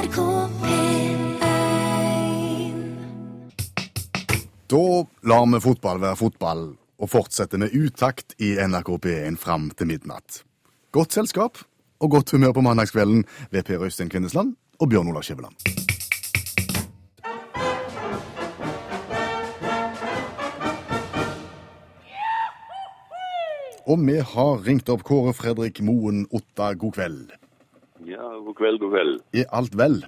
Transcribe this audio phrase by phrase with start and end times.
[0.00, 0.20] NRK
[0.60, 1.16] P1
[4.66, 4.84] Da
[5.28, 6.62] lar vi fotball være fotball
[7.00, 10.42] og fortsetter med utakt i NRK P1 fram til midnatt.
[10.96, 11.60] Godt selskap
[12.00, 15.56] og godt humør på mandagskvelden ved Per Øystein Kvindesland og Bjørn Olav Skjæveland.
[23.90, 27.39] Og vi har ringt opp Kåre Fredrik Moen Otta, god kveld.
[28.08, 29.20] Ja, god kveld, god kveld.
[29.36, 30.00] Er alt vel?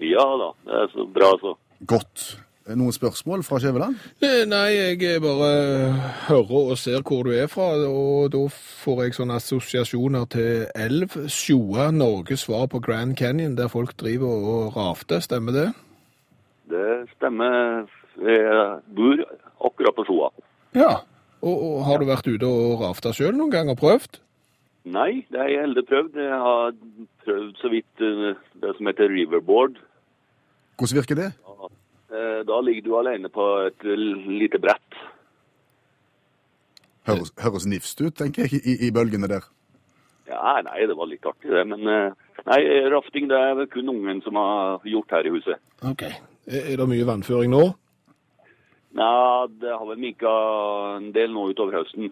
[0.00, 1.56] Ja da, det er så bra så.
[1.88, 2.24] Godt.
[2.70, 3.96] Noen spørsmål fra Skjæveland?
[4.22, 4.68] Eh, Nei,
[5.00, 5.48] jeg bare
[6.28, 11.16] hører og ser hvor du er fra, og da får jeg sånne assosiasjoner til elv,
[11.32, 15.66] Sjoa, Norges svar på Grand Canyon, der folk driver og rafter, stemmer det?
[16.70, 16.86] Det
[17.16, 17.88] stemmer.
[18.20, 19.24] Jeg bor
[19.66, 20.30] akkurat på Sjoa.
[20.76, 20.92] Ja.
[21.40, 24.20] Og, og har du vært ute og rafta sjøl noen gang og prøvd?
[24.84, 26.16] Nei, det har jeg aldri prøvd.
[26.16, 26.72] Jeg har
[27.26, 29.76] prøvd så vidt eh, det som heter riverboard.
[30.80, 31.30] Hvordan virker det?
[32.10, 34.96] Eh, Da ligger du alene på et lite brett.
[37.06, 39.44] Høres, høres nifst ut, tenker jeg, i, i bølgene der.
[40.30, 42.12] Ja, nei, det var litt artig det, men eh,
[42.46, 42.58] nei,
[42.92, 45.60] rafting det er vel kun ungen som har gjort her i huset.
[45.90, 46.04] Ok.
[46.50, 47.62] Er er det mye vannføring nå?
[48.96, 50.30] Nei, det har vel minka
[50.96, 52.10] en del nå utover høsten.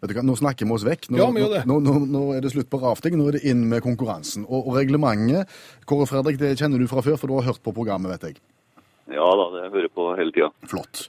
[0.00, 1.10] Vet du hva, Nå snakker vi oss vekk.
[1.12, 1.64] Nå, Ja, vi gjør det.
[1.68, 4.46] Nå, nå, nå er det slutt på rafting, nå er det inn med konkurransen.
[4.48, 5.48] Og, og reglementet,
[5.84, 8.40] Kåre Fredrik, det kjenner du fra før, for du har hørt på programmet, vet jeg.
[9.10, 10.48] Ja da, det hører jeg på hele tida.
[10.70, 11.00] Flott.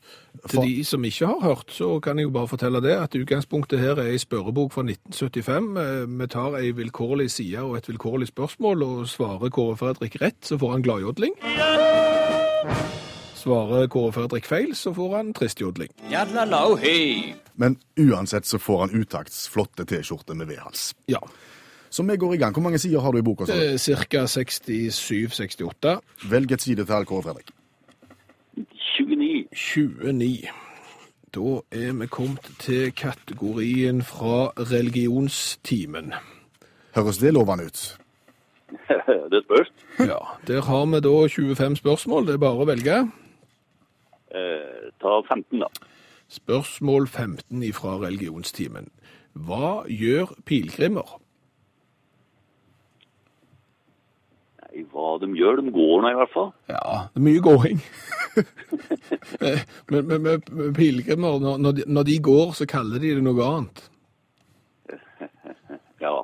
[0.50, 3.78] Til de som ikke har hørt, så kan jeg jo bare fortelle det at utgangspunktet
[3.80, 5.70] her er ei spørrebok fra 1975.
[5.78, 10.42] Eh, Vi tar ei vilkårlig side og et vilkårlig spørsmål, og svarer Kåre Fredrik rett,
[10.42, 11.38] så får han gladjodling.
[13.42, 15.90] Svarer Kåre Fredrik feil, så får han trist jodling.
[17.56, 20.92] men uansett så får han utakts flotte T-skjorte med V-hals.
[21.10, 21.20] Ja.
[21.90, 22.54] Så vi går i gang.
[22.54, 23.46] Hvor mange sider har du i boka?
[23.46, 24.26] Ca.
[24.30, 25.98] 67-68.
[26.30, 27.50] Velg et sidetall, Kåre Fredrik.
[28.98, 29.48] 29.
[29.52, 30.48] 29.
[31.34, 36.14] Da er vi kommet til kategorien fra religionstimen.
[36.96, 37.98] Høres det lovende ut?
[39.32, 39.72] det spørs.
[40.00, 42.28] Ja, Der har vi da 25 spørsmål.
[42.28, 43.02] Det er bare å velge.
[44.32, 45.68] Eh, ta 15, da.
[46.32, 48.88] Spørsmål 15 fra religionstimen.
[49.36, 51.18] Hva gjør pilegrimer?
[54.62, 56.52] Nei, hva de gjør, de går nå i hvert fall.
[56.72, 57.84] Ja, det er mye gåing.
[59.92, 63.44] Men men- men- pilegrimer, når, når de- når de går, så kaller de det noe
[63.44, 63.90] annet.
[66.02, 66.16] Ja,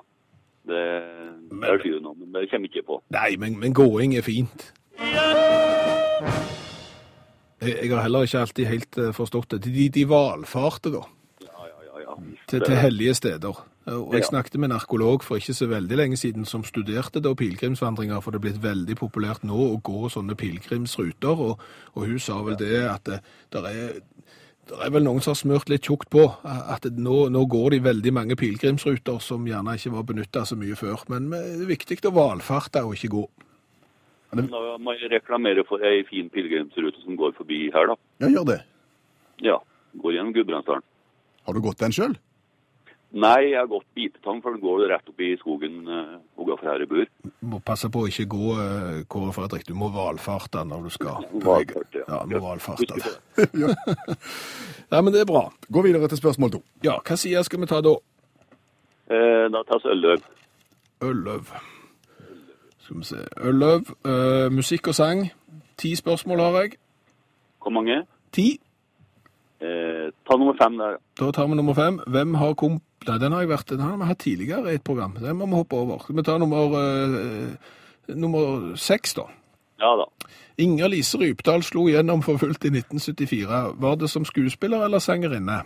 [0.65, 0.79] det,
[1.51, 2.95] det er sier noe, men det kommer ikke på.
[3.13, 4.71] Nei, men, men gåing er fint.
[7.61, 9.63] Jeg, jeg har heller ikke alltid helt eh, forstått det.
[9.65, 11.05] De, de valfarte, da.
[11.41, 12.19] Ja, ja, ja, ja.
[12.49, 13.63] til, til hellige steder.
[13.87, 17.31] Og jeg snakket med en arkeolog for ikke så veldig lenge siden som studerte da
[17.37, 21.63] pilegrimsvandringer, for det er blitt veldig populært nå å gå sånne pilegrimsruter, og,
[21.95, 23.21] og hun sa vel det at det,
[23.55, 23.97] der er
[24.67, 27.85] det er vel noen som har smørt litt tjukt på at nå, nå går de
[27.85, 31.05] veldig mange pilegrimsruter som gjerne ikke var benytta så mye før.
[31.07, 33.23] Men det er viktig å valfarte og ikke gå.
[34.35, 37.95] Da må jeg reklamere for ei fin pilegrimsrute som går forbi her, da.
[38.23, 38.61] Ja, gjør det.
[39.45, 39.57] Ja,
[40.01, 40.83] går gjennom Gudbrandsdalen.
[41.47, 42.17] Har du gått den sjøl?
[43.15, 46.89] Nei, jeg har gått bitetang, for den går rett opp i skogen uh, her jeg
[46.91, 47.05] bor.
[47.47, 49.63] Må passe på å ikke gå, uh, Kåre Fredrik.
[49.63, 52.03] Du må valfarte når du skal bevege ja.
[52.03, 52.99] Ja, må valfarte.
[53.37, 53.71] Husker
[54.91, 55.45] Nei, men det er bra.
[55.71, 56.61] Gå videre til spørsmål to.
[56.83, 57.95] Ja, hva sier skal vi ta da?
[59.07, 60.27] Eh, da tas Ølløv.
[61.07, 61.51] Ølløv.
[62.87, 63.17] Skal vi se.
[63.37, 65.31] Ølløv, eh, musikk og sang.
[65.77, 66.71] Ti spørsmål har jeg.
[67.61, 68.05] Hvor mange?
[68.31, 68.61] Ti.
[69.61, 70.95] Eh, ta nummer fem der.
[71.19, 71.99] Da tar vi nummer fem.
[72.07, 72.83] Hvem har komp...
[73.07, 75.17] Nei, den har jeg vært, den har vi hatt tidligere i et program.
[75.19, 75.99] Den må vi hoppe over.
[75.99, 79.25] Skal vi ta nummer, eh, nummer seks, da?
[79.79, 80.05] Ja da.
[80.57, 83.73] Inger Lise Rypdal slo gjennom for fullt i 1974.
[83.81, 85.59] Var det som skuespiller eller sangerinne?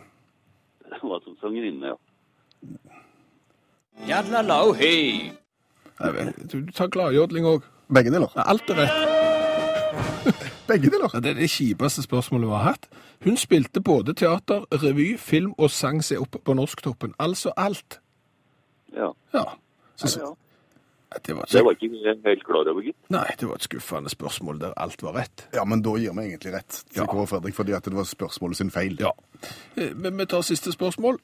[0.89, 1.95] Det var som sangerinne, ja.
[4.07, 5.40] Jadlalau, hei!
[6.51, 7.63] Du tar gladjodling òg.
[7.93, 8.31] Begge deler.
[8.35, 9.07] Ja, Alt er rett.
[10.69, 11.09] Begge deler.
[11.13, 12.87] Ja, Det er det kjipeste spørsmålet vi har hatt.
[13.25, 17.13] Hun spilte både teater, revy, film og sang seg opp på Norsktoppen.
[17.19, 17.99] Altså alt.
[18.95, 19.11] ja.
[19.33, 19.43] Ja.
[19.95, 20.35] Så, så,
[21.27, 22.95] Det var, Det var ikke helt klar over, gitt.
[23.11, 25.43] Nei, det var et skuffende spørsmål der alt var rett.
[25.53, 27.05] ja, men da gir vi egentlig rett til Ja.
[27.05, 28.95] Kåre Fredrik, fordi at det var spørsmålet sin feil.
[28.99, 29.11] Ja.
[29.77, 31.19] Eh, Men vi tar siste spørsmål.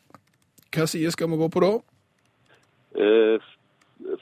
[0.75, 1.71] Hva side skal vi gå på da?
[2.99, 3.39] Eh,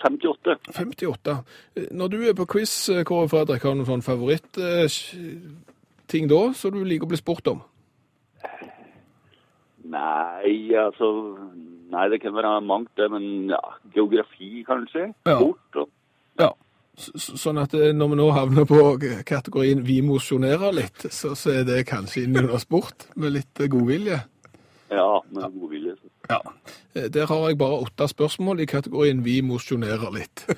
[0.06, 0.56] 58.
[0.72, 1.44] 58.
[1.76, 2.74] Eh, Når du er på quiz,
[3.06, 7.60] Kåre Fredrik, har du noen sånn favoritt-ting da, som du liker å bli spurt om?
[9.86, 11.38] Nei, altså
[11.94, 13.60] Nei, det kan være mangt, det, men ja,
[13.96, 15.04] geografi, kanskje?
[15.28, 15.38] Ja.
[15.38, 15.88] Sport og
[16.42, 16.50] Ja.
[16.96, 18.80] Sånn at eh, når vi nå havner på
[19.28, 23.68] kategorien 'vi mosjonerer litt', så, så er det kanskje inn under sport, med litt eh,
[23.68, 24.20] godvilje.
[24.90, 25.96] Ja, med godvilje.
[26.30, 26.40] Ja.
[26.96, 30.46] Eh, Der har jeg bare åtte spørsmål i kategorien 'vi mosjonerer litt'.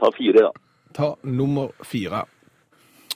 [0.00, 0.50] Ta fire, da.
[0.94, 2.24] Ta nummer fire.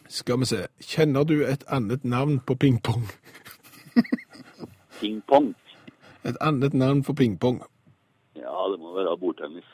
[0.09, 0.67] Skal vi se.
[0.81, 3.05] Kjenner du et annet navn på pingpong?
[5.01, 5.55] Ping-pong.
[6.25, 7.63] Et annet navn for pingpong.
[8.37, 9.65] Ja, det må være bordtennis.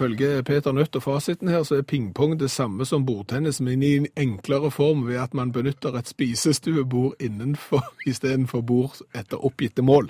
[0.00, 3.90] Ifølge Peter Nødt og fasiten her, så er pingpong det samme som bordtennis, men i
[3.98, 10.08] en enklere form ved at man benytter et spisestuebord innenfor istedenfor bord etter oppgitte mål.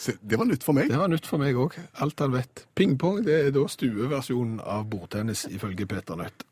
[0.00, 0.88] Se, Det var nytt for meg.
[0.88, 1.76] Det var nytt for meg òg.
[2.00, 2.64] Alt han vet.
[2.80, 6.48] Pingpong det er da stueversjonen av bordtennis, ifølge Peter Nødt.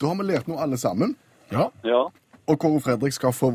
[0.00, 1.12] Da har vi lært noe alle sammen.
[1.52, 2.06] Ja, Ja,
[2.46, 3.48] Og Kåre Fredrik skal få,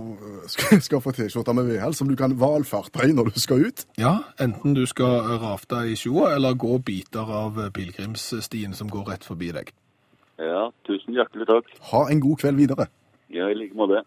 [0.51, 3.85] skal, skal få T-skjorte med vedhell som du kan valfarte i når du skal ut.
[4.01, 9.27] Ja, enten du skal rafte i sjøa eller gå biter av pilegrimsstien som går rett
[9.27, 9.71] forbi deg.
[10.41, 11.71] ja, tusen hjertelig takk.
[11.93, 12.89] Ha en god kveld videre.
[13.31, 14.03] Ja, i like måte.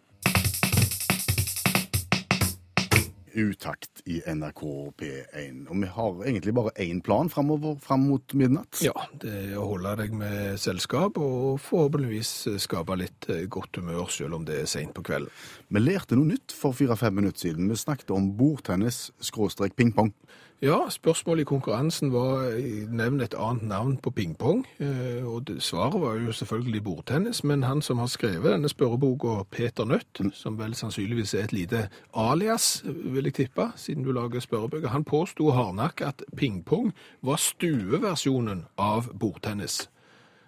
[3.34, 4.62] Utakt i NRK
[5.00, 5.64] P1.
[5.68, 8.78] Og vi har egentlig bare én plan framover fram mot midnatt.
[8.84, 12.32] Ja, det er å holde deg med selskap og forhåpentligvis
[12.62, 15.32] skape litt eh, godt humør, selv om det er seint på kvelden.
[15.74, 17.70] Vi lærte noe nytt for fire-fem minutter siden.
[17.72, 20.14] Vi snakket om bordtennis skråstrek pingpong.
[20.62, 24.62] Ja, spørsmålet i konkurransen var eh, nevn et annet navn på pingpong.
[24.80, 29.84] eh, Og svaret var jo selvfølgelig bordtennis, men han som har skrevet denne spørreboka, Peter
[29.84, 34.88] Nødt, som vel sannsynligvis er et lite alias, vil jeg tippe, siden du lager spørrebøker,
[34.88, 36.92] han påsto hardnakket at pingpong
[37.22, 39.90] var stueversjonen av bordtennis.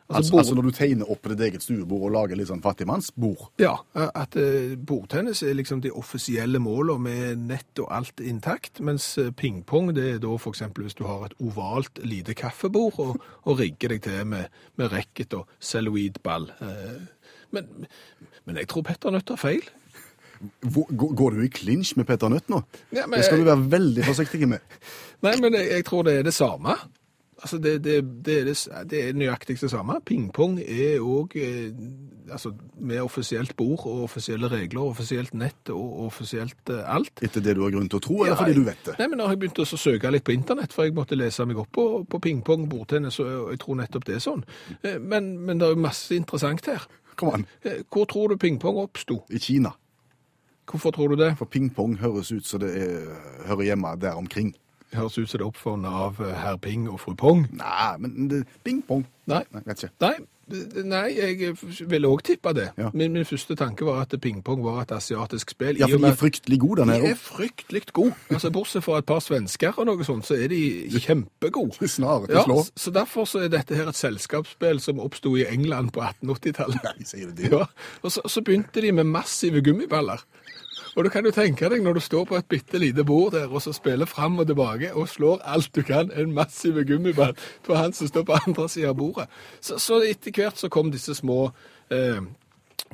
[0.09, 3.49] Altså, bord- altså når du tegner opp ditt eget stuebord og lager litt sånn fattigmannsbord.
[3.59, 3.73] Ja,
[4.15, 9.33] at eh, bordtennis er liksom de offisielle målene med nett og alt intakt, mens eh,
[9.35, 13.89] pingpong det er da eksempel hvis du har et ovalt lite kaffebord og, og rigger
[13.97, 14.47] deg til med,
[14.79, 16.51] med racket og celluloidball.
[16.61, 17.03] Eh,
[17.55, 17.87] Men,
[18.45, 19.63] men jeg tror Petter Nødt har feil.
[20.67, 22.59] Går, går du i klinsj med Petter Nødt nå?
[22.93, 24.61] Ja, men- Det skal du være veldig forsiktig med.
[25.23, 26.75] Nei, men jeg, jeg tror det er det samme.
[27.43, 29.99] Altså, det, det, det, er, det, er nøyaktig det samme.
[30.09, 31.69] Pingpong er òg eh,
[32.33, 37.21] altså, med offisielt bord og offisielle regler, offisielt nett og offisielt eh, alt.
[37.21, 38.97] Etter det du har grunn til å tro, eller Ja, fordi du vet det?
[39.03, 41.45] Nei, men Nå har jeg begynt å søke litt på internett, for jeg måtte lese
[41.45, 44.47] meg opp på, på pingpong, bordtennis, og jeg tror nettopp det er sånn.
[44.81, 46.89] Eh, Men, men det er jo masse interessant her.
[47.21, 47.47] Kom an.
[47.93, 49.23] Hvor tror du pingpong oppsto?
[49.29, 49.77] I Kina.
[50.67, 51.35] Hvorfor tror du det?
[51.39, 53.11] For pingpong høres ut som det er,
[53.47, 54.55] hører hjemme der omkring.
[54.97, 57.45] Det høres ut som det er oppfunnet av eh, herr Ping og fru Pong.
[57.53, 59.05] Nei, men det, ping-pong.
[59.29, 59.43] Nei.
[59.53, 59.93] Nei, vet ikke.
[60.01, 60.15] Nei,
[60.87, 61.57] nei, jeg
[61.91, 62.69] ville òg tippa det.
[62.79, 62.93] Ja.
[62.95, 65.81] Min, min første tanke var at pingpong var et asiatisk spill.
[65.83, 68.15] Ja, for de er fryktelig gode der De er fryktelig gode.
[68.31, 70.61] Altså, bortsett fra et par svensker og noe sånt, så er de
[71.03, 71.75] kjempegode.
[71.97, 72.61] Snarere til Ja, slå.
[72.79, 76.87] så derfor så er dette her et selskapsspill som oppsto i England på 1880-tallet.
[76.87, 77.51] Nei, sier du det?
[77.53, 77.67] Ja,
[78.07, 80.23] og så, så begynte de med massive gummiballer.
[80.97, 83.53] Og du kan jo tenke deg når du står på et bitte lite bord der
[83.53, 87.77] og så spiller fram og tilbake og slår alt du kan, en massiv gummiball på
[87.77, 89.29] han som står på andre siden av bordet.
[89.61, 91.51] Så, så etter hvert så kom disse små
[91.93, 92.23] eh,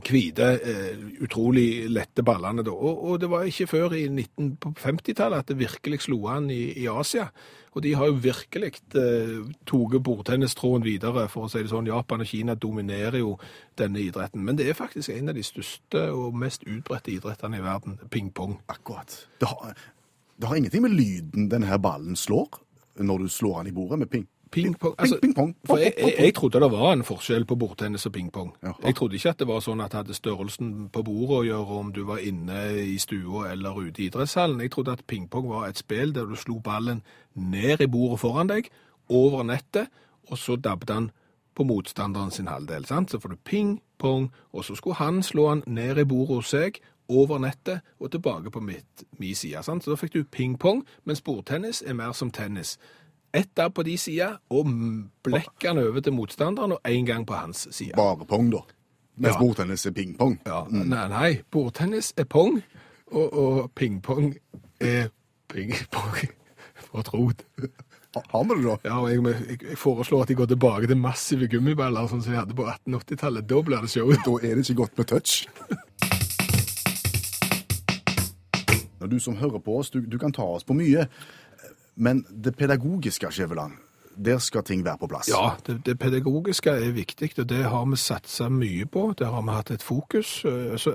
[0.02, 2.74] eh, utrolig lette ballene da.
[2.74, 6.50] Og, og det var ikke før i 19, på 50-tallet at det virkelig slo an
[6.50, 7.28] i, i Asia.
[7.72, 11.88] Og de har jo virkelig eh, tatt bordtennistråden videre, for å si det sånn.
[11.88, 13.38] Japan og Kina dominerer jo
[13.80, 14.44] denne idretten.
[14.44, 18.58] Men det er faktisk en av de største og mest utbredte idrettene i verden, pingpong.
[18.72, 19.16] Akkurat.
[19.40, 19.72] Det har,
[20.36, 22.60] det har ingenting med lyden denne ballen slår,
[23.00, 24.28] når du slår den i bordet med ping.
[24.52, 25.54] Pingpong, Ping, altså, ping, pong.
[25.64, 28.50] for jeg, jeg, jeg trodde det var en forskjell på bordtennis og pingpong.
[28.62, 31.46] Ja, Jeg trodde ikke at det var sånn at det hadde størrelsen på bordet å
[31.46, 34.60] gjøre om du var inne i stua eller ute i idrettshallen.
[34.60, 37.00] Jeg trodde at pingpong var et spill der du slo ballen
[37.34, 38.68] ned i bordet foran deg,
[39.08, 39.88] over nettet,
[40.30, 41.10] og så dabbet han
[41.56, 42.84] på motstanderen sin halvdel.
[42.86, 43.10] sant?
[43.10, 46.52] Så får du ping, pong, og så skulle han slå han ned i bordet hos
[46.52, 49.62] seg, over nettet og tilbake på mitt, min side.
[49.62, 49.84] sant?
[49.84, 52.78] Så da fikk du ping-pong, mens bordtennis er mer som tennis.
[53.34, 54.66] Ett der på de sida, og
[55.24, 57.94] blekker han over til motstanderen, og én gang på hans side.
[57.96, 58.58] Bare pong, da.
[59.16, 59.38] Mens Ja.
[59.40, 60.38] bordtennis er pingpong?
[60.46, 60.64] Ja.
[60.64, 60.86] Mm.
[60.88, 62.62] Nei, nei, bordtennis er pong,
[63.12, 64.34] og, og pingpong
[64.80, 65.08] er
[65.48, 66.28] pingpong.
[66.92, 67.44] For trot.
[68.14, 68.76] Ha- Har vi det, da?
[68.84, 72.32] Ja, og jeg, jeg, jeg foreslår at de går tilbake til massive gummiballer, sånn som
[72.34, 73.46] vi hadde på 1880-tallet.
[73.48, 74.12] Da blir det show.
[74.26, 75.46] Da er det ikke godt med touch.
[79.10, 81.08] Du som hører på oss, du, du kan ta oss på mye.
[81.96, 83.72] Men det pedagogiske, Skjæveland,
[84.24, 85.28] der skal ting være på plass.
[85.28, 89.14] Ja, det, det pedagogiske er viktig, og det har vi satsa mye på.
[89.18, 90.44] Der har vi hatt et fokus.
[90.44, 90.92] Eh, Så,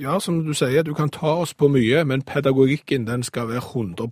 [0.00, 3.62] ja, som du sier, du kan ta oss på mye, men pedagogikken den skal være
[3.74, 4.08] 100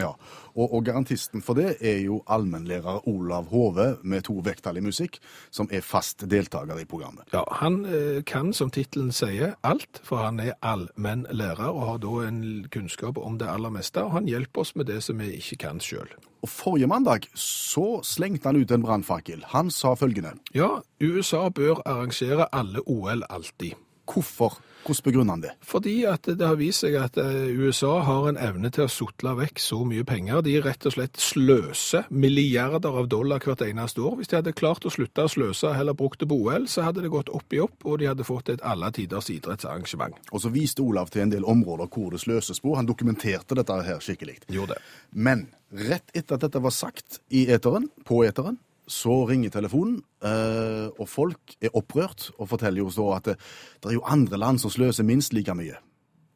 [0.00, 0.10] Ja,
[0.54, 5.20] og, og garantisten for det er jo allmennlærer Olav Hove med to vekttall i musikk,
[5.54, 7.28] som er fast deltaker i programmet.
[7.34, 12.14] Ja, Han eh, kan, som tittelen sier, alt, for han er allmennlærer og har da
[12.26, 12.42] en
[12.74, 14.02] kunnskap om det aller meste.
[14.02, 16.10] Og han hjelper oss med det som vi ikke kan sjøl.
[16.44, 19.46] Og Forrige mandag så slengte han ut en brannfakkel.
[19.54, 20.34] Han sa følgende.
[20.54, 23.78] Ja, USA bør arrangere alle OL alltid.
[24.08, 24.60] Hvorfor?
[24.84, 25.52] Hvordan begrunner han det?
[25.64, 29.32] Fordi at det har vist seg at eh, USA har en evne til å sotle
[29.38, 30.42] vekk så mye penger.
[30.44, 34.18] De rett og slett sløser milliarder av dollar hvert eneste år.
[34.18, 36.84] Hvis de hadde klart å slutte å sløse og heller brukt det på OL, så
[36.84, 40.20] hadde det gått opp i opp, og de hadde fått et alle tiders idrettsarrangement.
[40.32, 42.76] Og så viste Olav til en del områder hvor det sløses på.
[42.76, 44.42] Han dokumenterte dette her skikkelig.
[44.52, 44.84] Gjorde det.
[45.16, 50.86] Men rett etter at dette var sagt i eteren, på eteren, så ringer telefonen, eh,
[50.98, 53.36] og folk er opprørt og forteller jo så at det,
[53.80, 55.78] det er jo andre land som sløser minst like mye.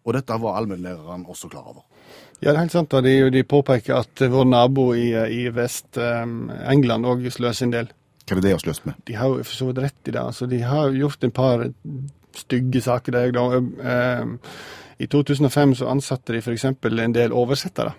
[0.09, 1.85] Og dette var allmennlæreren også klar over.
[2.40, 2.95] Ja, det er helt sant.
[2.95, 6.25] og De, de påpeker at vår nabo i, i vest, eh,
[6.73, 7.93] England, òg sløser en del.
[8.28, 8.97] Hva er det de har sløst med?
[9.09, 10.21] De har jo for så vidt rett i det.
[10.21, 11.69] altså De har gjort en par
[12.37, 13.12] stygge saker.
[13.12, 13.62] Der, da.
[13.93, 14.26] Eh,
[15.05, 16.64] I 2005 så ansatte de f.eks.
[16.64, 17.95] en del oversettere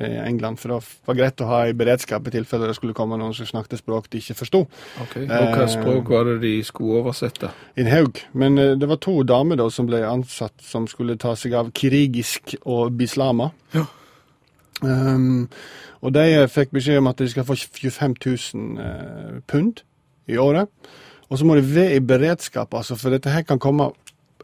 [0.00, 3.18] i England, for det var greit å ha i beredskap i tilfelle det skulle komme
[3.20, 4.62] noen som snakket språk de ikke forsto.
[5.04, 5.26] Okay.
[5.26, 7.50] Og hva språk var det de skulle oversette?
[7.76, 8.22] En haug.
[8.32, 11.68] Men eh, det var to damer da som ble ansatt som skulle ta seg av
[11.76, 13.50] kirigisk og bislama.
[13.76, 13.84] Ja.
[14.82, 15.44] Um,
[16.02, 19.84] og de eh, fikk beskjed om at de skal få 25 000 eh, pund
[20.32, 20.72] i året.
[21.28, 23.92] Og så må de være i beredskap, altså, for dette her kan komme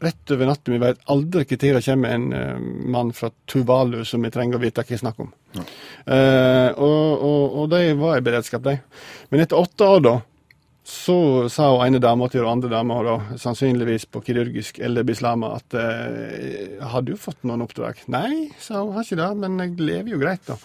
[0.03, 0.71] rett over natta.
[0.71, 2.57] Vi vet aldri når det kommer en eh,
[2.95, 5.31] mann fra Tuvalu som vi trenger å vite hva er snakk om.
[5.55, 8.77] Eh, og, og, og de var i beredskap, de.
[9.29, 10.15] Men etter åtte år, da,
[10.89, 15.53] så sa hun ene dama til den andre dama, da, sannsynligvis på kirurgisk eller bislama,
[15.59, 18.01] at eh, har du fått noen oppdrag?
[18.09, 20.57] Nei, sa hun, har ikke det, men jeg lever jo greit, da.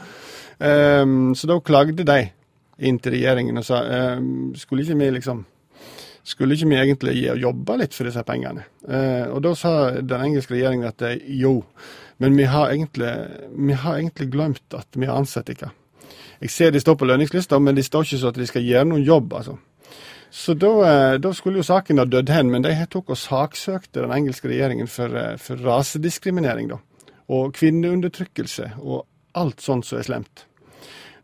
[0.64, 1.04] Eh,
[1.36, 2.20] så da klagde de
[2.84, 4.22] inn til regjeringen og sa eh,
[4.58, 5.44] skulle ikke vi liksom
[6.24, 8.64] skulle ikke vi egentlig jobbe litt for disse pengene?
[8.88, 11.58] Eh, og da sa den engelske regjeringen at jo,
[12.22, 13.12] men vi har, egentlig,
[13.52, 15.72] vi har egentlig glemt at vi har ansatt dere.
[16.40, 18.88] Jeg ser de står på lønningslista, men de står ikke så at de skal gjøre
[18.90, 19.58] noen jobb, altså.
[20.34, 24.02] Så da, eh, da skulle jo saken ha dødd hen, men de tok og saksøkte
[24.02, 26.80] den engelske regjeringen for, eh, for rasediskriminering, da.
[27.28, 30.44] Og kvinneundertrykkelse, og alt sånt som er slemt.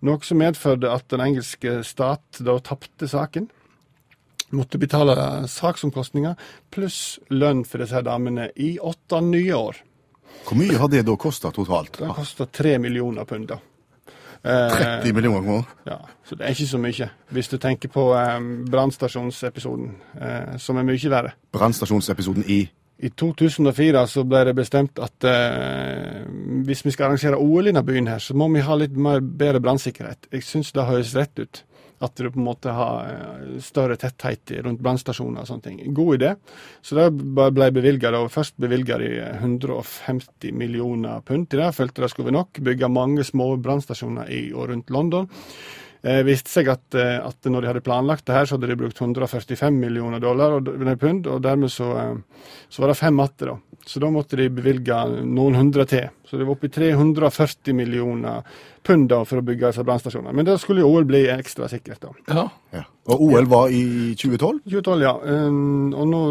[0.03, 3.51] Noe som medførte at den engelske stat da tapte saken
[4.57, 5.15] måtte betale
[5.49, 6.35] saksomkostninger
[6.75, 9.81] pluss lønn for disse damene i åtte nye år.
[10.47, 11.99] Hvor mye har det da kosta totalt?
[11.99, 13.49] Det har kosta tre millioner pund.
[13.49, 13.59] da.
[14.43, 15.65] Eh, 30 millioner kroner?
[15.85, 17.09] ja, så det er ikke så mye.
[17.29, 18.39] Hvis du tenker på eh,
[18.73, 21.35] brannstasjonsepisoden, eh, som er mye verre.
[21.53, 22.61] Brannstasjonsepisoden i
[23.01, 26.25] I 2004 så ble det bestemt at eh,
[26.67, 29.21] hvis vi skal arrangere OL i denne byen, her, så må vi ha litt mer
[29.21, 30.29] bedre brannsikkerhet.
[30.33, 31.63] Jeg syns det høres rett ut.
[32.01, 35.83] At du på en måte har eh, større tetthet rundt brannstasjoner og sånne ting.
[35.97, 36.33] God idé.
[36.81, 41.75] Så det ble bevilga, først bevilga de 150 millioner pund til det.
[41.77, 42.63] Følte det skulle være nok.
[42.71, 45.29] Bygge mange små brannstasjoner i og rundt London.
[46.03, 48.79] Eh, viste seg at, eh, at når de hadde planlagt det her, så hadde de
[48.81, 53.53] brukt 145 millioner dollar og, pund, og dermed så, eh, så var det fem matter,
[53.53, 53.59] da.
[53.87, 56.11] Så da måtte de bevilge noen hundre til.
[56.29, 58.45] Så det var oppi 340 millioner
[58.87, 60.35] pund da for å bygge disse brannstasjonene.
[60.37, 62.13] Men da skulle jo OL bli ekstra sikkert, da.
[62.29, 62.45] Ja.
[62.77, 62.83] ja.
[63.11, 64.61] Og OL var i 2012?
[64.69, 65.15] 2012, ja.
[65.25, 66.23] Um, og nå,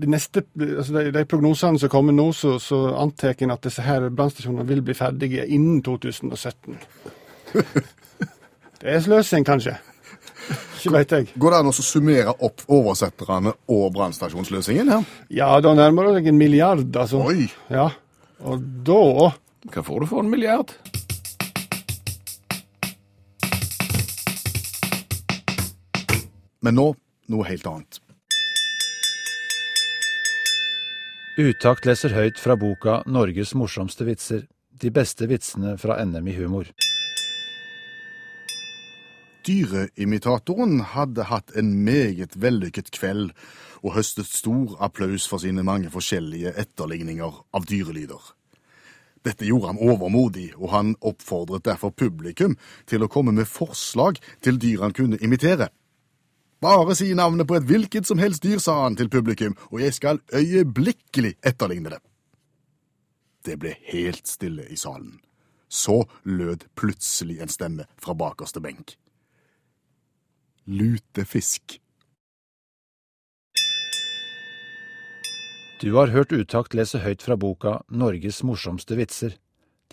[0.00, 3.84] de neste, altså de, de prognosene som kommer nå, så, så antar en at disse
[3.84, 6.78] her brannstasjonene vil bli ferdige innen 2017.
[8.84, 9.78] Det er sløsing, kanskje.
[10.84, 11.28] Ikke vet jeg.
[11.40, 15.06] Går det an å summere opp oversetterne og brannstasjonsløsningen her?
[15.32, 17.22] Ja, da nærmer det deg en milliard, altså.
[17.24, 17.46] Oi!
[17.72, 17.86] Ja.
[18.44, 19.32] Og da
[19.72, 20.74] Hva får du for en milliard?
[26.60, 26.90] Men nå
[27.32, 28.02] noe helt annet.
[31.40, 34.44] Utakt leser høyt fra boka 'Norges morsomste vitser'.
[34.76, 36.68] De beste vitsene fra NM i humor.
[39.44, 43.34] Dyreimitatoren hadde hatt en meget vellykket kveld
[43.84, 48.22] og høstet stor applaus for sine mange forskjellige etterligninger av dyrelyder.
[49.24, 52.56] Dette gjorde han overmodig, og han oppfordret derfor publikum
[52.88, 55.70] til å komme med forslag til dyr han kunne imitere.
[56.64, 59.96] Bare si navnet på et hvilket som helst dyr, sa han til publikum, og jeg
[59.96, 62.00] skal øyeblikkelig etterligne det.
[63.44, 65.18] Det ble helt stille i salen.
[65.68, 68.96] Så lød plutselig en stemme fra bakerste benk.
[70.66, 71.78] Lutefisk.
[75.82, 79.36] Du har hørt Utakt lese høyt fra boka 'Norges morsomste vitser'.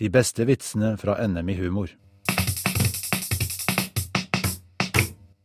[0.00, 1.92] De beste vitsene fra NM i humor.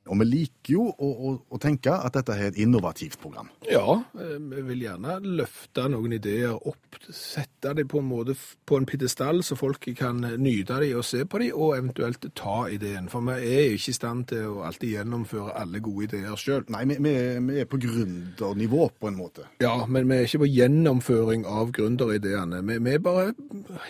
[0.08, 3.50] Og vi liker jo å, å, å tenke at dette er et innovativt program.
[3.70, 8.36] Ja, eh, vi vil gjerne løfte noen ideer opp, sette dem på en måte
[8.68, 12.66] på en pidestall, så folk kan nyte dem og se på dem, og eventuelt ta
[12.74, 13.08] ideen.
[13.12, 16.66] For vi er ikke i stand til å alltid gjennomføre alle gode ideer sjøl.
[16.74, 17.14] Nei, vi, vi,
[17.48, 19.48] vi er på gründernivå på en måte.
[19.64, 22.64] Ja, men vi er ikke på gjennomføring av gründerideene.
[22.68, 23.32] Vi, vi bare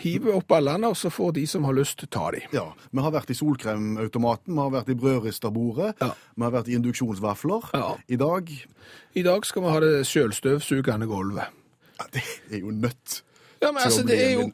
[0.02, 2.46] hiver opp ballene, og så får de som har lyst, ta dem.
[2.56, 6.07] Ja, Vi har vært i solkremautomaten, vi har vært i brødristerbordet, Ja.
[6.36, 7.70] Vi har vært i induksjonsvafler.
[7.74, 7.96] Ja.
[8.08, 8.52] I dag
[9.16, 11.50] I dag skal vi ha det sjølstøvsugende gulvet.
[12.00, 13.22] ja, Det er jo nødt.
[13.62, 14.52] Ja, men altså, det er jo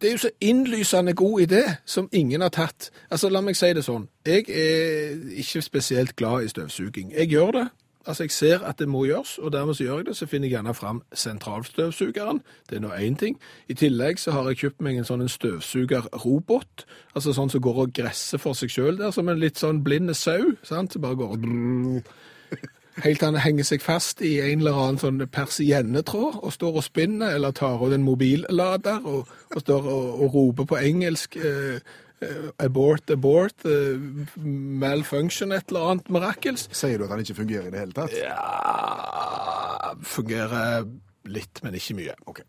[0.00, 2.90] det er jo så innlysende god idé som ingen har tatt.
[3.10, 4.08] Altså, La meg si det sånn.
[4.26, 7.12] Jeg er ikke spesielt glad i støvsuging.
[7.14, 7.68] Jeg gjør det.
[8.06, 10.16] Altså, Jeg ser at det må gjøres, og dermed så gjør jeg det.
[10.16, 12.40] Så finner jeg gjerne fram sentralstøvsugeren.
[12.70, 13.40] Det er nå én ting.
[13.68, 16.86] I tillegg så har jeg kjøpt meg en sånn støvsugerrobot.
[17.14, 20.14] Altså sånn som går og gresser for seg sjøl der, som en litt sånn blind
[20.16, 20.52] sau.
[20.62, 20.92] sant?
[20.92, 22.12] Som bare går og
[23.04, 26.84] Helt til han henger seg fast i en eller annen sånn persiennetråd og står og
[26.86, 31.80] spinner, eller tar ut en mobillader og, og står og, og roper på engelsk eh,
[31.80, 31.80] eh,
[32.62, 33.98] abort, abort, eh,
[34.44, 36.68] malfunction, et eller annet mirakels.
[36.72, 38.14] Sier du at han ikke fungerer i det hele tatt?
[38.18, 40.86] Ja Fungerer
[41.30, 42.14] litt, men ikke mye.
[42.28, 42.42] Ok.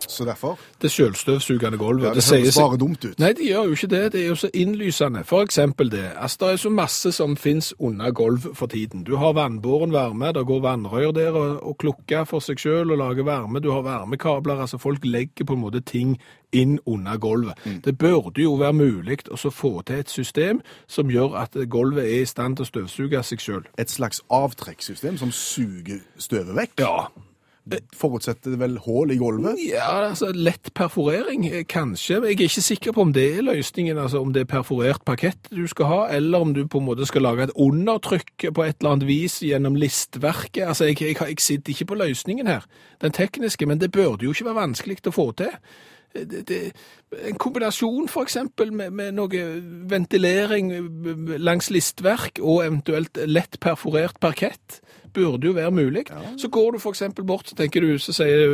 [0.00, 2.08] Så derfor Det sjølstøvsugende gulvet.
[2.08, 3.18] ja, Det, sier høres bare dumt ut.
[3.18, 4.12] Nei, de gjør jo ikke det.
[4.12, 5.24] Det er jo så innlysende.
[5.24, 6.10] For eksempel det.
[6.16, 9.04] Altså, det er så masse som finnes under gulv for tiden.
[9.04, 12.98] Du har vannbåren varme, det går vannrør der og, og klukker for seg selv og
[12.98, 13.60] lager varme.
[13.60, 14.60] Du har varmekabler.
[14.60, 16.18] Altså, folk legger på en måte ting
[16.52, 17.58] inn under gulvet.
[17.84, 22.22] Det burde jo være mulig å få til et system som gjør at gulvet er
[22.22, 23.70] i stand til å støvsuge seg selv.
[23.78, 26.80] Et slags avtrekkssystem som suger støvet vekk.
[26.84, 27.08] Ja.
[27.96, 29.56] Forutsetter det vel hull i gulvet?
[29.64, 32.18] Ja, altså lett perforering, eh, kanskje.
[32.20, 35.48] Jeg er ikke sikker på om det er løsningen, altså om det er perforert parkett
[35.48, 38.76] du skal ha, eller om du på en måte skal lage et undertrykk på et
[38.80, 40.66] eller annet vis gjennom listverket.
[40.66, 42.68] Altså, jeg, jeg, jeg sitter ikke på løsningen her,
[43.00, 45.56] den tekniske, men det burde jo ikke være vanskelig å få til.
[46.14, 46.58] Det, det,
[47.26, 49.46] en kombinasjon for eksempel med, med noe
[49.90, 50.70] ventilering
[51.42, 54.78] langs listverk og eventuelt lett perforert parkett
[55.14, 56.04] burde jo være mulig.
[56.40, 58.44] Så går du eksempel bort, så tenker du, så sier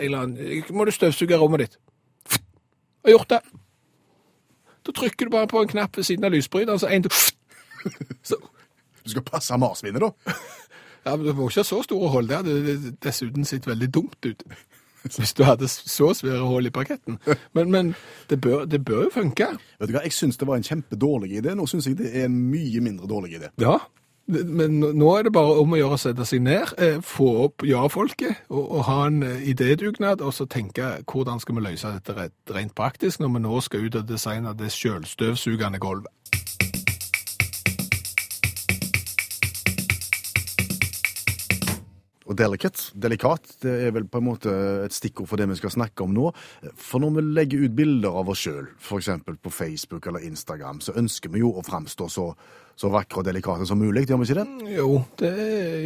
[0.00, 0.36] en
[0.70, 1.78] må du støvsuge rommet ditt.
[3.04, 3.40] Har gjort det.
[4.86, 6.88] Da trykker du bare på en knapp ved siden av lysbryteren, så
[8.22, 8.36] så,
[9.04, 10.34] Du skal passe marsvinet, da.
[11.04, 14.26] ja, men du må ikke ha så store hull det, hadde dessuten sitter veldig dumt
[14.26, 14.44] ut.
[15.16, 17.16] Hvis du hadde så svære hull i parketten.
[17.56, 17.94] Men, men
[18.30, 19.46] det, bør, det bør jo funke.
[19.80, 21.54] Vet du hva, Jeg syns det var en kjempedårlig idé.
[21.56, 23.48] Nå syns jeg det er en mye mindre dårlig idé.
[23.60, 23.78] Ja,
[24.30, 27.64] men nå- er det bare om å gjøre å sette seg ned, eh, få opp
[27.66, 32.30] ja-folket og, og ha en eh, idédugnad, og så tenke hvordan skal vi løse dette
[32.54, 36.12] rent praktisk når vi nå skal ut og designe det sjølstøvsugende gulvet.
[42.30, 44.52] Og delicate, delikat, det er vel på en måte
[44.84, 46.28] et stikkord for det vi skal snakke om nå.
[46.78, 49.10] For når vi legger ut bilder av oss sjøl, f.eks.
[49.42, 52.28] på Facebook eller Instagram, så ønsker vi jo å framstå så,
[52.78, 54.74] så vakre og delikate som mulig, gjør vi ikke det?
[54.76, 55.32] Jo, det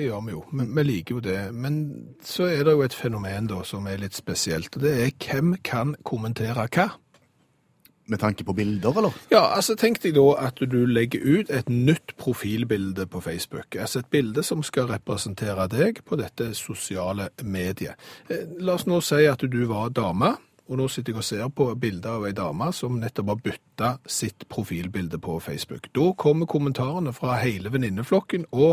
[0.05, 0.43] gjør vi jo.
[0.53, 1.39] Vi liker jo det.
[1.57, 1.81] Men
[2.21, 5.57] så er det jo et fenomen da som er litt spesielt, og det er hvem
[5.65, 6.91] kan kommentere hva?
[8.07, 9.15] Med tanke på bilder, eller?
[9.33, 13.79] Ja, altså tenk deg da at du legger ut et nytt profilbilde på Facebook.
[13.81, 17.97] Altså et bilde som skal representere deg på dette sosiale mediet.
[18.29, 20.35] Eh, La oss nå si at du var dame,
[20.69, 23.91] og nå sitter jeg og ser på bilder av ei dame som nettopp har bytta
[24.09, 25.89] sitt profilbilde på Facebook.
[25.97, 28.47] Da kommer kommentarene fra hele venninneflokken.
[28.53, 28.71] Å,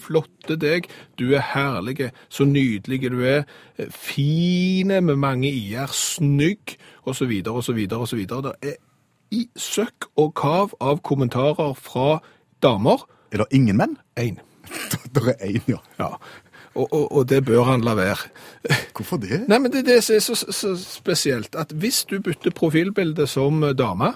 [0.00, 3.44] flotte deg, du er herlige, så nydelige du er,
[3.78, 8.42] eh, fine med mange i-er, snygg, så så og så videre.
[8.42, 8.76] Det er
[9.30, 12.20] i søkk og kav av kommentarer fra
[12.62, 13.06] damer.
[13.32, 13.96] Er det ingen menn?
[14.18, 14.38] Én.
[15.14, 15.78] Det er én, ja.
[15.98, 16.16] Ja.
[16.76, 18.28] Og, og, og det bør han la være.
[18.96, 19.46] Hvorfor det?
[19.48, 24.12] Nei, men det det er så, så spesielt, at hvis du bytter profilbilde som dame,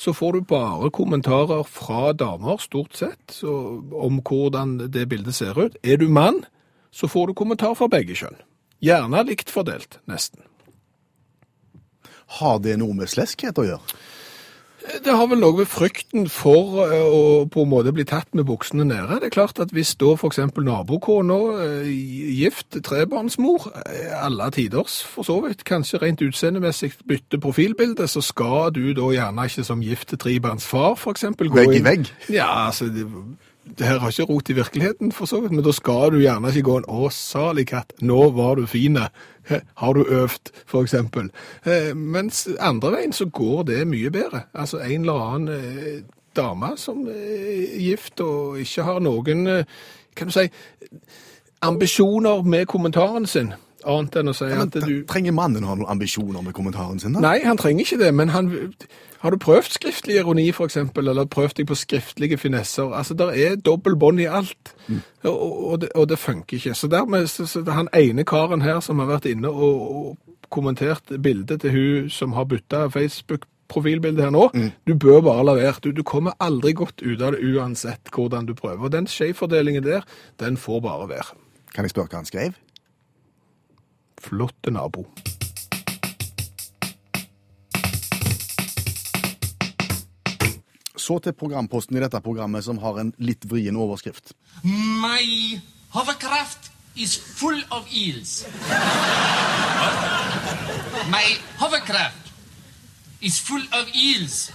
[0.00, 5.76] så får du bare kommentarer fra damer, stort sett, om hvordan det bildet ser ut.
[5.84, 6.38] Er du mann,
[6.90, 8.38] så får du kommentar fra begge kjønn.
[8.80, 10.40] Gjerne likt fordelt, nesten.
[12.40, 13.98] Har det noe med sleskhet å gjøre?
[14.80, 18.46] Det har vel noe med frykten for eh, å på en måte bli tatt med
[18.48, 19.18] buksene nede.
[19.20, 21.90] Det er klart at hvis da eksempel nabokona, eh,
[22.40, 28.72] gift, trebarnsmor, eh, alle tiders for så vidt, kanskje rent utseendemessig bytter profilbilde, så skal
[28.74, 32.10] du da gjerne ikke som gift trebarnsfar eksempel gå Vegg i vegg?
[32.32, 32.88] Ja, altså
[33.78, 36.48] det, her har ikke rot i virkeligheten, for så vidt, men da skal du gjerne
[36.48, 39.08] ikke gå en 'Å, salig katt, nå var du fine'.
[39.74, 41.30] Har du øvd, for eksempel.
[41.66, 44.42] Eh, Mens andre veien så går det mye bedre.
[44.54, 46.02] Altså en eller annen eh,
[46.36, 49.64] dame som er gift og ikke har noen, eh,
[50.16, 50.48] kan du si,
[51.62, 53.52] ambisjoner med kommentaren sin,
[53.88, 54.94] annet enn å si Men at du...
[55.08, 57.14] Trenger mannen å ha noen ambisjoner med kommentaren sin?
[57.16, 57.22] da?
[57.24, 58.50] Nei, han trenger ikke det, men han,
[59.22, 62.92] har du prøvd skriftlig ironi eksempel, eller prøvd deg på skriftlige finesser?
[62.96, 64.74] Altså, der er dobbel bånd i alt,
[65.24, 66.74] og, og, det, og det funker ikke.
[66.74, 71.12] Så dermed, så, så han ene karen her som har vært inne og, og kommentert
[71.22, 74.48] bildet til hun som har bytta Facebook profilbildet her nå,
[74.86, 75.78] du bør bare la være.
[75.84, 78.88] Du, du kommer aldri godt ut av det uansett hvordan du prøver.
[78.88, 80.06] Og den skjevfordelingen der,
[80.42, 81.38] den får bare være.
[81.74, 82.58] Kan jeg spørre hva han skrev?
[84.20, 85.06] Flotte nabo.
[90.96, 94.34] Så til programposten i dette programmet som har en litt vrien overskrift.
[94.62, 95.58] My
[95.96, 98.44] hovercraft is full of eels.
[101.10, 101.24] My
[101.58, 102.30] hovercraft
[103.20, 104.50] is full of eels.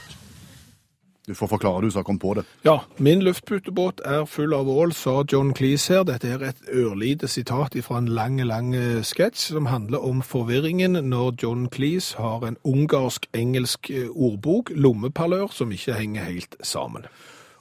[1.25, 2.43] Du får forklare, du som kommet på det.
[2.65, 6.03] Ja, min luftputebåt er full av ål, sa John Cleese her.
[6.05, 10.99] Dette er et ørlite sitat fra en lang, lang eh, sketsj som handler om forvirringen
[11.09, 17.09] når John Cleese har en ungarsk-engelsk eh, ordbok, lommeparlør, som ikke henger helt sammen.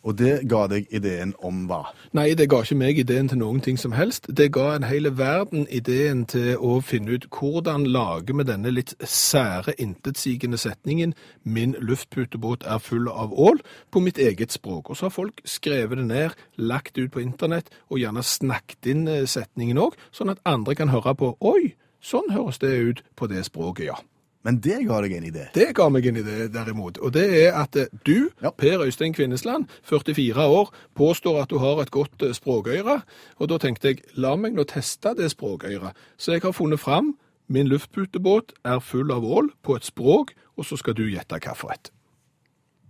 [0.05, 1.81] Og det ga deg ideen om hva?
[2.17, 4.29] Nei, det ga ikke meg ideen til noen ting som helst.
[4.29, 8.93] Det ga en hele verden ideen til å finne ut hvordan lage med denne litt
[9.01, 14.91] sære, intetsigende setningen «Min luftputebåt er full av ål» på mitt eget språk.
[14.91, 18.93] Og så har folk skrevet det ned, lagt det ut på internett, og gjerne snakket
[18.93, 23.07] inn eh, setningen òg, sånn at andre kan høre på «Oi, sånn høres det ut
[23.17, 24.03] på det språket, ja».
[24.48, 25.46] Men det ga deg en idé.
[25.54, 26.98] Det ga meg en idé, derimot.
[27.04, 28.52] Og det er at eh, du, Ja.
[28.56, 33.02] Per Øystein Kvinnesland, 44 år, påstår at du har et godt eh, språkøyre.
[33.38, 35.92] Og da tenkte jeg, la meg nå teste det språkøyret.
[36.18, 37.18] Så jeg har funnet fram
[37.50, 41.56] min luftputebåt er full av ål på et språk, og så skal du gjette hva
[41.58, 41.90] for et.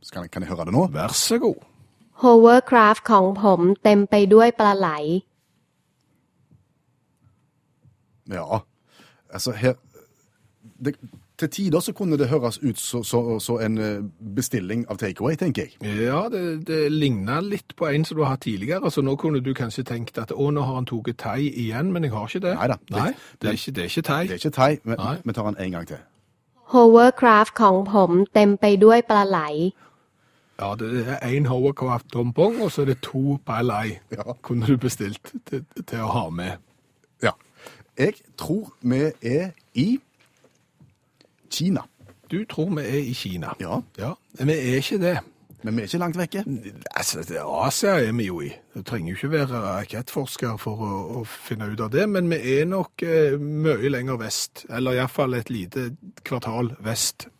[0.03, 0.87] Skal, kan jeg høre det nå?
[0.91, 1.63] Vær så god.
[2.19, 4.89] Hovercraft ของผมเต็มไปด้วยปลาไหล
[8.29, 8.59] Ja.
[9.33, 9.73] Altså, her
[10.85, 10.95] det,
[11.39, 14.01] Til tider så kunne det høres ut som så, så en eh,
[14.35, 15.77] bestilling av takeaway, tenker jeg.
[16.03, 19.39] Ja, det, det ligner litt på en som du har hatt tidligere, så nå kunne
[19.39, 22.43] du kanskje tenkt at å, nå har han tatt thai igjen, men jeg har ikke
[22.43, 22.55] det.
[22.59, 24.21] Neida, det- Nei, det er ikke, det er ikke thai.
[24.27, 25.15] Det er ikke thai, men Nei.
[25.23, 26.01] vi tar den en gang til.
[26.75, 29.39] Hovercraft ของผมเต็มไปด้วยปลาไหล
[30.61, 33.87] Ja, det er en hovercraft tompong, og så er det to palai.
[34.11, 34.33] Ja.
[34.41, 36.51] Kunne du bestilt til, til å ha med.
[37.23, 37.31] Ja.
[37.97, 39.99] Jeg tror vi er i
[41.52, 41.84] Kina.
[42.30, 43.54] Du tror vi er i Kina.
[43.60, 43.80] Ja.
[43.98, 45.18] Ja, vi er ikke det.
[45.64, 46.42] Men vi er ikke langt vekke.
[46.92, 47.22] Altså,
[47.64, 48.50] Asia er vi jo i.
[48.74, 52.40] Du trenger jo ikke være rakettforsker for å, å finne ut av det, men vi
[52.58, 54.66] er nok eh, mye lenger vest.
[54.68, 55.86] Eller iallfall et lite
[56.24, 57.30] kvartal vest.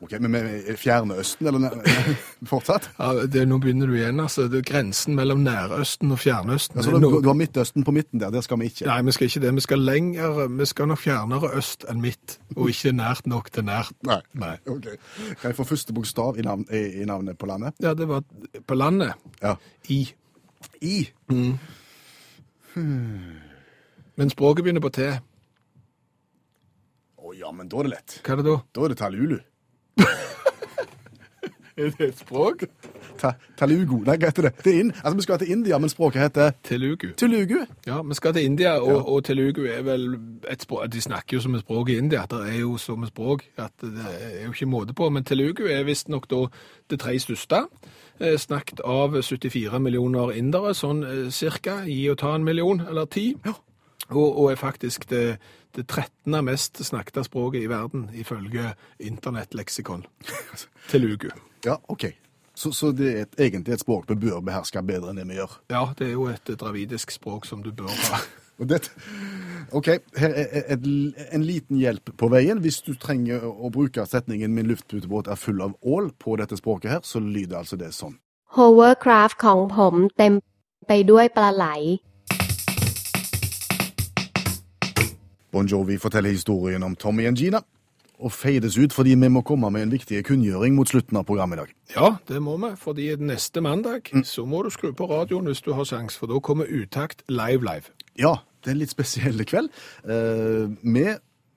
[0.00, 1.74] Ok, Men er Fjerne Østen, eller
[2.50, 2.88] fortsatt?
[2.98, 4.46] Ja, det, nå begynner du igjen, altså.
[4.50, 6.78] Det er grensen mellom Nærøsten og Fjernøsten.
[6.80, 8.86] Altså, du, du har Midtøsten på midten der, der skal vi ikke.
[8.88, 9.52] Nei, vi skal ikke det.
[9.58, 13.66] Vi skal lenger, vi skal nok fjernere øst enn midt, og ikke nært nok til
[13.68, 13.92] nært.
[14.08, 14.20] Nei.
[14.38, 14.56] Nei.
[14.66, 14.88] Ok.
[15.40, 17.78] Kan jeg få første bokstav i, navn, i, i navnet på landet?
[17.82, 18.24] Ja, det var
[18.66, 19.14] på landet.
[19.42, 19.54] Ja.
[19.92, 20.00] I.
[20.82, 20.96] I.
[24.16, 25.06] Men språket begynner på T.
[27.22, 28.20] Å ja, men da er det lett.
[28.26, 28.58] Hva er det da?
[28.74, 29.38] Da er det Talulu.
[31.76, 32.66] Er det et språk?
[33.16, 34.02] Ta, talugu.
[34.04, 34.52] Nei, hva heter det?
[34.64, 34.90] Det er inn.
[34.98, 37.06] Altså, vi skal til India, men språket heter Telugu.
[37.16, 37.62] Telugu.
[37.86, 40.04] Ja, vi skal til India, og, og telugu er vel
[40.50, 42.26] et språk De snakker jo som et språk i India.
[42.30, 45.08] Det er jo som et språk at det er jo ikke måte på.
[45.08, 46.44] Men telugu er visstnok da
[46.92, 47.64] det tre største.
[48.20, 51.80] Eh, Snakket av 74 millioner indere, sånn eh, cirka.
[51.88, 53.30] Gi og ta en million, eller ti
[54.11, 55.37] Og, og er faktisk det,
[55.75, 56.45] det 13.
[56.45, 60.05] mest snakkede språket i verden, ifølge internettleksikon.
[60.89, 61.29] Telugu.
[61.65, 62.05] Ja, ok.
[62.55, 65.37] Så, så det er et, egentlig et språk vi bør beherske bedre enn det vi
[65.37, 65.59] gjør.
[65.69, 68.21] Ja, det er jo et dravidisk språk som du bør ha.
[68.57, 68.79] Og det,
[69.71, 70.85] ok, her er et,
[71.29, 72.57] en liten hjelp på veien.
[72.63, 76.91] Hvis du trenger å bruke setningen 'min luftputebåt er full av ål' på dette språket
[76.91, 78.17] her, så lyder altså det sånn.
[78.57, 80.33] Hovercraft ของผมเต็ม
[80.87, 81.65] ไปด้วยปลาไหล
[85.52, 87.60] Bon Jovi forteller historien om Tommy og Gina,
[88.22, 91.58] og feides ut fordi vi må komme med en viktig kunngjøring mot slutten av programmet
[91.58, 91.74] i dag.
[91.96, 95.72] Ja, det må vi, fordi neste mandag så må du skru på radioen hvis du
[95.76, 97.92] har sjans, for da kommer Utakt live live.
[98.18, 99.68] Ja, det er en litt spesiell kveld.
[100.06, 101.06] Eh, vi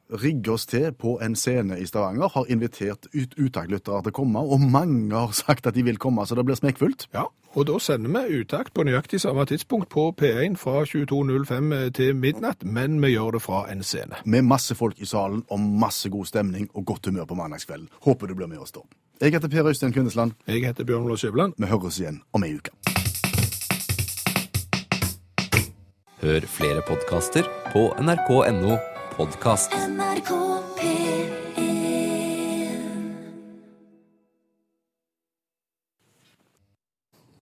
[0.10, 4.44] rigge oss til på en scene i Stavanger, har invitert ut uttakslyttere til å komme,
[4.44, 7.08] og mange har sagt at de vil komme, så det blir smekkfullt.
[7.16, 12.18] Ja, og da sender vi uttakt på nøyaktig samme tidspunkt på P1 fra 22.05 til
[12.20, 14.20] midnatt, men vi gjør det fra en scene.
[14.26, 17.88] Med masse folk i salen og masse god stemning og godt humør på mandagskvelden.
[18.04, 18.84] Håper du blir med oss da.
[19.22, 20.36] Jeg heter Per Øystein Kvindesland.
[20.48, 21.56] Jeg heter Bjørn Olav Skjæveland.
[21.58, 22.76] Vi høres igjen om ei uke.
[26.26, 29.72] Hør flere podkaster på nrk.no podkast.
[29.72, 30.30] NRK
[30.76, 30.95] P1